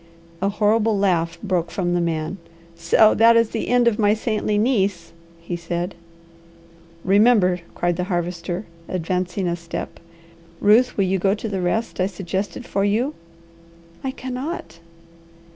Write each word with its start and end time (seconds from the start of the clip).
A 0.41 0.49
horrible 0.49 0.97
laugh 0.97 1.37
broke 1.43 1.69
from 1.69 1.93
the 1.93 2.01
man. 2.01 2.37
"So 2.75 3.13
that 3.13 3.37
is 3.37 3.51
the 3.51 3.67
end 3.67 3.87
of 3.87 3.99
my 3.99 4.15
saintly 4.15 4.57
niece!" 4.57 5.13
he 5.39 5.55
said. 5.55 5.93
"Remember!" 7.03 7.59
cried 7.75 7.97
the 7.97 8.05
Harvester 8.05 8.65
advancing 8.89 9.47
a 9.47 9.55
step. 9.55 9.99
"Ruth, 10.59 10.97
will 10.97 11.05
you 11.05 11.19
go 11.19 11.35
to 11.35 11.47
the 11.47 11.61
rest 11.61 11.99
I 12.01 12.07
suggested 12.07 12.65
for 12.65 12.83
you?" 12.83 13.13
"I 14.03 14.09
cannot." 14.09 14.79